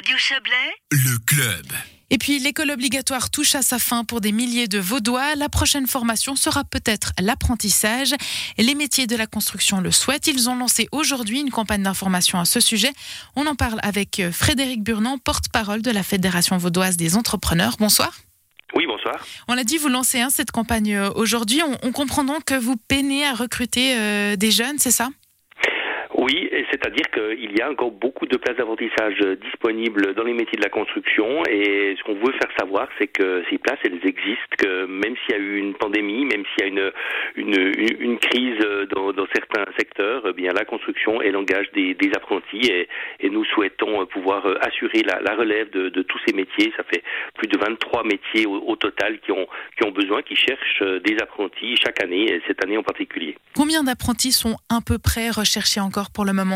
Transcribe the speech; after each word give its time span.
Radio 0.00 0.16
Chablais, 0.16 0.72
Le 0.92 1.18
club. 1.26 1.66
Et 2.08 2.16
puis 2.16 2.38
l'école 2.38 2.70
obligatoire 2.70 3.28
touche 3.28 3.54
à 3.54 3.60
sa 3.60 3.78
fin 3.78 4.02
pour 4.02 4.22
des 4.22 4.32
milliers 4.32 4.66
de 4.66 4.78
Vaudois. 4.78 5.34
La 5.34 5.50
prochaine 5.50 5.86
formation 5.86 6.36
sera 6.36 6.64
peut-être 6.64 7.12
l'apprentissage. 7.20 8.14
Les 8.56 8.74
métiers 8.74 9.06
de 9.06 9.14
la 9.14 9.26
construction 9.26 9.82
le 9.82 9.90
souhaitent. 9.90 10.26
Ils 10.26 10.48
ont 10.48 10.56
lancé 10.56 10.88
aujourd'hui 10.90 11.40
une 11.40 11.50
campagne 11.50 11.82
d'information 11.82 12.40
à 12.40 12.46
ce 12.46 12.60
sujet. 12.60 12.92
On 13.36 13.46
en 13.46 13.54
parle 13.54 13.78
avec 13.82 14.22
Frédéric 14.32 14.82
Burnand, 14.82 15.18
porte-parole 15.18 15.82
de 15.82 15.90
la 15.90 16.02
Fédération 16.02 16.56
vaudoise 16.56 16.96
des 16.96 17.14
entrepreneurs. 17.14 17.76
Bonsoir. 17.78 18.10
Oui, 18.74 18.86
bonsoir. 18.86 19.22
On 19.48 19.54
l'a 19.54 19.64
dit, 19.64 19.76
vous 19.76 19.88
lancez 19.88 20.22
hein, 20.22 20.30
cette 20.30 20.50
campagne 20.50 20.94
euh, 20.94 21.10
aujourd'hui. 21.14 21.60
On, 21.62 21.76
on 21.82 21.92
comprend 21.92 22.24
donc 22.24 22.44
que 22.44 22.54
vous 22.54 22.76
peinez 22.88 23.26
à 23.26 23.34
recruter 23.34 23.98
euh, 23.98 24.36
des 24.36 24.50
jeunes, 24.50 24.78
c'est 24.78 24.92
ça? 24.92 25.10
Oui, 26.16 26.49
c'est-à-dire 26.70 27.06
qu'il 27.12 27.56
y 27.56 27.60
a 27.60 27.70
encore 27.70 27.90
beaucoup 27.90 28.26
de 28.26 28.36
places 28.36 28.56
d'apprentissage 28.56 29.18
disponibles 29.42 30.14
dans 30.14 30.24
les 30.24 30.32
métiers 30.34 30.56
de 30.56 30.62
la 30.62 30.70
construction 30.70 31.42
et 31.48 31.94
ce 31.98 32.02
qu'on 32.04 32.14
veut 32.14 32.32
faire 32.32 32.50
savoir, 32.58 32.88
c'est 32.98 33.06
que 33.06 33.42
ces 33.50 33.58
places, 33.58 33.78
elles 33.84 34.00
existent, 34.04 34.56
que 34.58 34.86
même 34.86 35.14
s'il 35.16 35.34
y 35.36 35.38
a 35.38 35.40
eu 35.40 35.56
une 35.56 35.74
pandémie, 35.74 36.24
même 36.24 36.44
s'il 36.52 36.74
y 36.74 36.80
a 36.80 36.90
une, 37.36 37.72
une, 38.00 38.18
crise 38.18 38.58
dans, 38.90 39.12
certains 39.34 39.64
secteurs, 39.78 40.22
eh 40.28 40.32
bien 40.32 40.52
la 40.52 40.64
construction, 40.64 41.22
elle 41.22 41.36
engage 41.36 41.70
des, 41.72 41.96
apprentis 42.14 42.70
et, 42.70 42.88
nous 43.30 43.44
souhaitons 43.44 44.04
pouvoir 44.06 44.44
assurer 44.62 45.02
la, 45.02 45.34
relève 45.34 45.70
de, 45.70 46.02
tous 46.02 46.18
ces 46.26 46.34
métiers. 46.34 46.72
Ça 46.76 46.82
fait 46.84 47.02
plus 47.34 47.46
de 47.46 47.56
23 47.56 48.04
métiers 48.04 48.46
au, 48.46 48.74
total 48.76 49.20
qui 49.20 49.30
ont, 49.32 49.46
qui 49.76 49.86
ont 49.86 49.92
besoin, 49.92 50.22
qui 50.22 50.34
cherchent 50.34 50.82
des 51.04 51.16
apprentis 51.20 51.76
chaque 51.76 52.02
année 52.02 52.32
et 52.32 52.42
cette 52.46 52.64
année 52.64 52.76
en 52.76 52.82
particulier. 52.82 53.36
Combien 53.54 53.84
d'apprentis 53.84 54.32
sont 54.32 54.56
à 54.68 54.80
peu 54.84 54.98
près 54.98 55.30
recherchés 55.30 55.80
encore 55.80 56.10
pour 56.10 56.24
le 56.24 56.32
moment? 56.32 56.49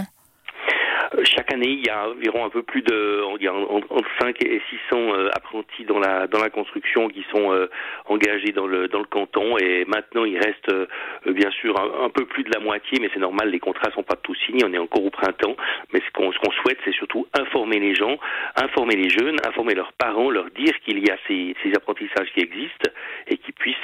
Chaque 1.23 1.53
année, 1.53 1.69
il 1.69 1.87
y 1.87 1.91
a 1.91 2.09
environ 2.09 2.45
un 2.45 2.51
peu 2.51 2.63
plus 2.63 2.83
de, 2.83 3.23
entre 3.23 4.05
5 4.21 4.43
et 4.45 4.61
600 4.91 5.15
euh, 5.15 5.29
apprentis 5.33 5.85
dans 5.85 6.01
la 6.01 6.27
dans 6.27 6.41
la 6.41 6.51
construction 6.51 7.09
qui 7.09 7.25
sont 7.31 7.53
euh, 7.53 7.69
engagés 8.07 8.53
dans 8.53 8.67
le 8.67 8.89
dans 8.89 8.99
le 8.99 9.05
canton. 9.05 9.57
Et 9.59 9.85
maintenant, 9.85 10.25
il 10.25 10.37
reste 10.39 10.73
euh, 10.73 10.87
bien 11.27 11.51
sûr 11.51 11.79
un, 11.79 12.07
un 12.07 12.09
peu 12.09 12.25
plus 12.25 12.43
de 12.43 12.51
la 12.53 12.59
moitié, 12.59 12.99
mais 13.01 13.11
c'est 13.13 13.21
normal, 13.21 13.51
les 13.51 13.61
contrats 13.61 13.93
sont 13.93 14.03
pas 14.03 14.17
tous 14.17 14.35
signés. 14.47 14.65
On 14.65 14.73
est 14.73 14.79
encore 14.79 15.05
au 15.05 15.11
printemps, 15.11 15.57
mais 15.93 16.01
ce 16.01 16.11
qu'on 16.13 16.33
ce 16.33 16.39
qu'on 16.39 16.51
souhaite, 16.51 16.79
c'est 16.85 16.95
surtout 16.95 17.27
informer 17.39 17.79
les 17.79 17.95
gens, 17.95 18.19
informer 18.57 18.97
les 18.97 19.09
jeunes, 19.09 19.37
informer 19.47 19.75
leurs 19.75 19.93
parents, 19.93 20.31
leur 20.31 20.51
dire 20.51 20.73
qu'il 20.85 20.99
y 20.99 21.11
a 21.11 21.17
ces 21.29 21.55
ces 21.63 21.73
apprentissages 21.77 22.33
qui 22.35 22.41
existent 22.41 22.91
et 23.29 23.37
qu'ils 23.37 23.55
puissent 23.55 23.77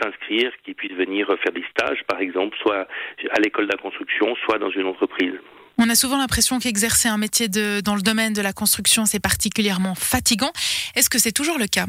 s'inscrire, 0.00 0.52
qu'ils 0.64 0.74
puissent 0.74 0.92
venir 0.92 1.26
faire 1.42 1.52
des 1.52 1.64
stages, 1.70 2.04
par 2.04 2.20
exemple, 2.20 2.56
soit 2.58 2.86
à 3.30 3.40
l'école 3.40 3.66
de 3.66 3.72
la 3.72 3.78
construction, 3.78 4.36
soit 4.44 4.58
dans 4.58 4.70
une 4.70 4.86
entreprise. 4.86 5.34
On 5.78 5.90
a 5.90 5.94
souvent 5.94 6.16
l'impression 6.16 6.58
qu'exercer 6.58 7.08
un 7.08 7.18
métier 7.18 7.48
de, 7.48 7.80
dans 7.80 7.94
le 7.94 8.02
domaine 8.02 8.32
de 8.32 8.40
la 8.40 8.52
construction, 8.54 9.04
c'est 9.04 9.20
particulièrement 9.20 9.94
fatigant. 9.94 10.50
Est-ce 10.94 11.10
que 11.10 11.18
c'est 11.18 11.32
toujours 11.32 11.58
le 11.58 11.66
cas? 11.66 11.86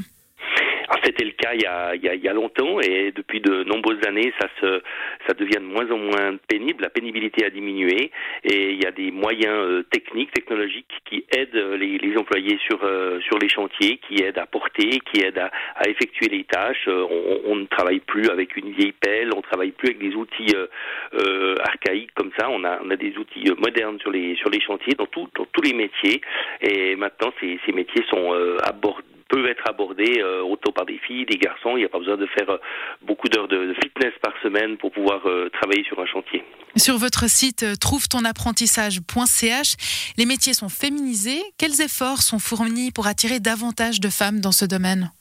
Alors, 0.89 1.01
C'était 1.05 1.23
le 1.23 1.31
il 1.53 1.61
y, 1.61 2.27
a, 2.27 2.33
longtemps 2.33 2.79
et 2.79 3.11
depuis 3.11 3.41
de 3.41 3.63
nombreuses 3.63 4.05
années, 4.07 4.33
ça 4.61 5.33
devient 5.33 5.57
de 5.57 5.65
moins 5.65 5.89
en 5.91 5.97
moins 5.97 6.37
pénible. 6.47 6.83
La 6.83 6.89
pénibilité 6.89 7.45
a 7.45 7.49
diminué 7.49 8.11
et 8.43 8.71
il 8.71 8.83
y 8.83 8.85
a 8.85 8.91
des 8.91 9.11
moyens 9.11 9.53
euh, 9.53 9.83
techniques, 9.91 10.31
technologiques 10.31 10.91
qui 11.05 11.25
aident 11.35 11.55
les, 11.55 12.17
employés 12.17 12.57
sur, 12.65 12.79
euh, 12.83 13.19
sur 13.21 13.37
les 13.39 13.49
chantiers, 13.49 13.99
qui 14.07 14.23
aident 14.23 14.37
à 14.37 14.45
porter, 14.45 14.99
qui 15.11 15.23
aident 15.23 15.49
à, 15.75 15.89
effectuer 15.89 16.29
les 16.29 16.43
tâches. 16.43 16.87
Euh, 16.87 17.05
on, 17.45 17.55
ne 17.55 17.65
travaille 17.65 17.99
plus 17.99 18.29
avec 18.29 18.55
une 18.55 18.71
vieille 18.71 18.93
pelle, 18.93 19.31
on 19.35 19.41
travaille 19.41 19.71
plus 19.71 19.89
avec 19.89 19.99
des 19.99 20.15
outils 20.15 20.55
archaïques 21.63 22.13
comme 22.13 22.31
ça. 22.37 22.49
On 22.49 22.63
a, 22.63 22.95
des 22.95 23.17
outils 23.17 23.51
modernes 23.57 23.99
sur 23.99 24.11
les, 24.11 24.35
chantiers, 24.35 24.93
dans, 24.93 25.07
tous 25.07 25.61
les 25.63 25.73
métiers. 25.73 26.21
Et 26.61 26.95
maintenant, 26.95 27.31
ces, 27.39 27.59
métiers 27.73 28.03
sont 28.09 28.33
abordés 28.63 29.16
peuvent 29.47 29.51
être 29.51 29.69
abordés 29.69 30.19
euh, 30.19 30.43
autant 30.43 30.71
par 30.71 30.85
des 30.85 30.99
filles, 30.99 31.25
des 31.25 31.37
garçons. 31.37 31.75
Il 31.75 31.79
n'y 31.79 31.85
a 31.85 31.89
pas 31.89 31.99
besoin 31.99 32.17
de 32.17 32.27
faire 32.27 32.49
euh, 32.49 32.57
beaucoup 33.01 33.27
d'heures 33.29 33.47
de, 33.47 33.67
de 33.67 33.73
fitness 33.73 34.13
par 34.21 34.33
semaine 34.41 34.77
pour 34.77 34.91
pouvoir 34.91 35.25
euh, 35.25 35.49
travailler 35.49 35.83
sur 35.85 35.99
un 35.99 36.05
chantier. 36.05 36.43
Sur 36.75 36.97
votre 36.97 37.29
site 37.29 37.63
euh, 37.63 37.75
trouvetonapprentissage.ch, 37.75 39.75
les 40.17 40.25
métiers 40.25 40.53
sont 40.53 40.69
féminisés. 40.69 41.41
Quels 41.57 41.81
efforts 41.81 42.21
sont 42.21 42.39
fournis 42.39 42.91
pour 42.91 43.07
attirer 43.07 43.39
davantage 43.39 43.99
de 43.99 44.09
femmes 44.09 44.41
dans 44.41 44.51
ce 44.51 44.65
domaine? 44.65 45.11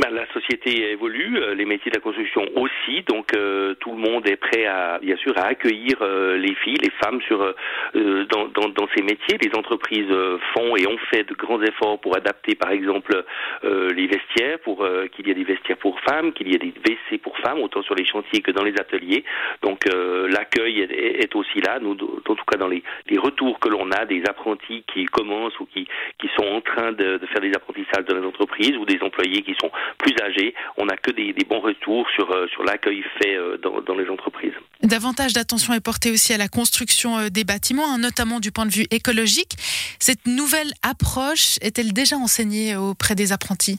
Ben, 0.00 0.10
la 0.14 0.26
société 0.32 0.92
évolue, 0.92 1.36
euh, 1.36 1.54
les 1.54 1.66
métiers 1.66 1.90
de 1.90 1.96
la 1.96 2.00
construction 2.00 2.42
aussi, 2.56 3.02
donc 3.06 3.34
euh, 3.36 3.74
tout 3.80 3.90
le 3.90 3.98
monde 3.98 4.26
est 4.26 4.36
prêt 4.36 4.64
à, 4.64 4.98
bien 4.98 5.16
sûr, 5.16 5.36
à 5.36 5.42
accueillir 5.46 5.96
euh, 6.00 6.38
les 6.38 6.54
filles, 6.54 6.78
les 6.80 6.90
femmes 7.04 7.20
sur 7.22 7.42
euh, 7.42 8.24
dans, 8.30 8.46
dans, 8.48 8.68
dans 8.70 8.88
ces 8.96 9.02
métiers. 9.02 9.36
Les 9.42 9.54
entreprises 9.58 10.10
euh, 10.10 10.38
font 10.54 10.74
et 10.76 10.86
ont 10.86 10.96
fait 11.10 11.24
de 11.24 11.34
grands 11.34 11.60
efforts 11.60 12.00
pour 12.00 12.16
adapter, 12.16 12.54
par 12.54 12.70
exemple, 12.70 13.24
euh, 13.64 13.90
les 13.90 14.06
vestiaires, 14.06 14.58
pour 14.60 14.86
qu'il 15.12 15.26
y 15.28 15.30
ait 15.32 15.34
des 15.34 15.44
vestiaires 15.44 15.76
pour 15.76 16.00
femmes, 16.00 16.32
qu'il 16.32 16.48
y 16.48 16.54
ait 16.54 16.58
des 16.58 16.72
WC 16.72 17.18
pour 17.18 17.36
femmes, 17.38 17.58
autant 17.60 17.82
sur 17.82 17.94
les 17.94 18.06
chantiers 18.06 18.40
que 18.40 18.52
dans 18.52 18.64
les 18.64 18.74
ateliers. 18.80 19.24
Donc 19.62 19.80
l'accueil 19.86 20.80
est, 20.80 20.92
est- 21.24 21.34
aussi 21.36 21.60
là. 21.60 21.78
Nous, 21.80 21.92
en 21.92 22.34
tout 22.34 22.44
cas, 22.50 22.56
dans 22.58 22.68
les, 22.68 22.82
les 23.08 23.18
retours 23.18 23.60
que 23.60 23.68
l'on 23.68 23.90
a 23.92 24.04
des 24.06 24.22
apprentis 24.28 24.82
qui 24.92 25.04
commencent 25.06 25.58
ou 25.60 25.66
qui, 25.66 25.86
qui 26.18 26.28
sont 26.36 26.46
en 26.46 26.60
train 26.60 26.92
de 26.92 27.20
faire 27.32 27.40
des 27.42 27.52
apprentissages 27.54 28.04
dans 28.06 28.16
les 28.18 28.26
entreprises 28.26 28.76
ou 28.76 28.84
des 28.84 28.98
employés 29.02 29.42
qui 29.42 29.54
sont 29.60 29.70
plus 29.98 30.14
âgés, 30.22 30.54
on 30.76 30.86
n'a 30.86 30.96
que 30.96 31.10
des, 31.10 31.32
bons 31.48 31.60
retours 31.60 32.06
sur, 32.14 32.30
euh, 32.30 32.46
sur 32.48 32.62
l'accueil 32.64 33.02
fait 33.18 33.34
euh, 33.34 33.58
dans, 33.58 33.94
les 33.96 34.08
entreprises. 34.08 34.52
Davantage 34.82 35.32
d'attention 35.32 35.74
est 35.74 35.80
portée 35.80 36.10
aussi 36.10 36.32
à 36.32 36.38
la 36.38 36.48
construction 36.48 37.18
euh, 37.18 37.28
des 37.28 37.44
bâtiments, 37.44 37.92
hein, 37.92 37.98
notamment 37.98 38.40
du 38.40 38.52
point 38.52 38.66
de 38.66 38.72
vue 38.72 38.86
écologique. 38.90 39.56
Cette 39.98 40.26
nouvelle 40.26 40.72
approche 40.82 41.58
est-elle 41.60 41.92
déjà 41.92 42.16
enseignée 42.16 42.76
auprès 42.76 43.14
des 43.14 43.32
apprentis? 43.32 43.78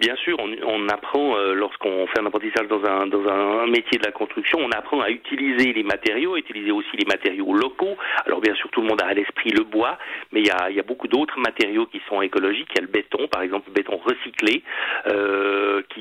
Bien 0.00 0.16
sûr, 0.16 0.36
on, 0.40 0.88
apprend 0.88 1.36
euh, 1.36 1.54
lorsqu'on 1.54 2.06
fait 2.08 2.20
un 2.20 2.26
apprentissage 2.26 2.66
dans 2.68 2.82
un 2.82 3.66
métier 3.66 3.98
de 3.98 4.04
la 4.04 4.12
construction, 4.12 4.58
on 4.58 4.70
apprend 4.70 5.00
à 5.00 5.10
utiliser 5.10 5.72
les 5.72 5.82
matériaux, 5.82 6.36
utiliser 6.36 6.72
aussi 6.72 6.96
les 6.96 7.04
matériaux 7.04 7.52
locaux. 7.52 7.96
Alors 8.26 8.40
bien 8.40 8.54
sûr, 8.54 8.68
tout 8.70 8.80
le 8.80 8.88
monde 8.88 9.00
a 9.02 9.06
à 9.06 9.14
l'esprit 9.14 9.50
le 9.50 9.64
bois, 9.64 9.98
mais 10.32 10.40
il 10.40 10.46
y 10.46 10.50
a, 10.50 10.70
il 10.70 10.76
y 10.76 10.80
a 10.80 10.82
beaucoup 10.82 11.06
d'autres 11.06 11.38
matériaux 11.38 11.86
qui 11.86 12.00
sont 12.08 12.22
écologiques. 12.22 12.68
Il 12.74 12.80
y 12.80 12.82
a 12.82 12.86
le 12.86 12.92
béton, 12.92 13.28
par 13.28 13.42
exemple, 13.42 13.68
le 13.68 13.74
béton 13.74 13.98
recyclé, 13.98 14.62
euh, 15.06 15.49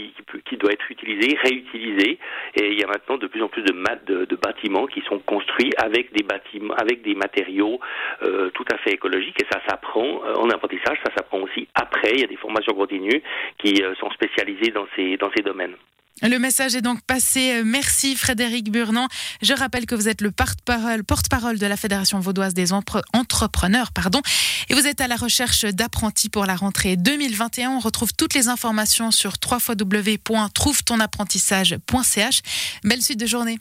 qui, 0.07 0.21
peut- 0.23 0.57
doit 0.57 0.71
être 0.73 0.89
utilisé, 0.91 1.37
réutilisé. 1.43 2.17
Et 2.55 2.71
il 2.71 2.79
y 2.79 2.83
a 2.83 2.87
maintenant 2.87 3.17
de 3.17 3.27
plus 3.27 3.41
en 3.41 3.47
plus 3.47 3.63
de, 3.63 4.25
de 4.25 4.35
bâtiments 4.35 4.87
qui 4.87 5.01
sont 5.01 5.19
construits 5.19 5.71
avec 5.77 6.13
des 6.13 6.23
bâtiments, 6.23 6.73
avec 6.75 7.01
des 7.01 7.15
matériaux 7.15 7.79
euh, 8.23 8.49
tout 8.51 8.65
à 8.71 8.77
fait 8.77 8.91
écologiques. 8.91 9.41
Et 9.41 9.47
ça 9.51 9.61
s'apprend 9.67 10.21
euh, 10.25 10.35
en 10.35 10.49
apprentissage, 10.49 10.97
ça 11.05 11.13
s'apprend 11.15 11.39
aussi 11.39 11.67
après. 11.75 12.11
Il 12.13 12.21
y 12.21 12.23
a 12.23 12.27
des 12.27 12.38
formations 12.38 12.73
continues 12.73 13.21
qui 13.57 13.81
euh, 13.83 13.93
sont 13.95 14.09
spécialisées 14.11 14.71
dans 14.71 14.88
ces 14.95 15.17
dans 15.17 15.31
ces 15.35 15.43
domaines. 15.43 15.75
Le 16.22 16.38
message 16.38 16.75
est 16.75 16.81
donc 16.81 17.02
passé. 17.02 17.63
Merci 17.63 18.16
Frédéric 18.16 18.72
Burnand. 18.72 19.07
Je 19.41 19.53
rappelle 19.53 19.85
que 19.85 19.96
vous 19.96 20.09
êtes 20.09 20.19
le 20.22 20.31
porte-parole 20.31 21.57
de 21.57 21.66
la 21.66 21.78
Fédération 21.78 22.19
vaudoise 22.19 22.53
des 22.53 22.74
entrepreneurs. 22.74 23.94
Pardon, 23.94 24.22
et 24.69 24.74
vous 24.74 24.85
êtes 24.85 25.00
à 25.02 25.07
la 25.07 25.16
recherche 25.16 25.63
d'apprentis 25.66 26.30
pour 26.30 26.46
la 26.46 26.56
rentrée 26.56 26.97
2021. 26.97 27.72
On 27.72 27.80
retrouve 27.80 28.13
toutes 28.13 28.34
les 28.34 28.50
informations 28.50 29.12
sur 29.12 29.34
www.trouvetonapprentissage.ch. 29.50 32.41
Belle 32.84 33.01
suite 33.01 33.19
de 33.19 33.25
journée. 33.25 33.57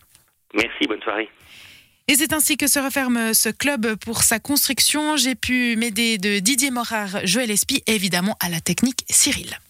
Merci, 0.55 0.87
bonne 0.89 1.03
soirée. 1.03 1.29
Et 2.09 2.15
c'est 2.15 2.33
ainsi 2.33 2.57
que 2.57 2.67
se 2.67 2.79
referme 2.79 3.35
ce 3.35 3.51
club 3.51 3.95
pour 3.97 4.23
sa 4.23 4.41
construction. 4.41 5.17
J'ai 5.17 5.35
pu 5.35 5.77
m'aider 5.77 6.17
de 6.17 6.39
Didier 6.39 6.71
Morard, 6.71 7.21
Joël 7.25 7.51
Espy 7.51 7.83
et 7.87 7.95
évidemment 7.95 8.35
à 8.41 8.49
la 8.49 8.61
technique 8.61 9.05
Cyril. 9.11 9.59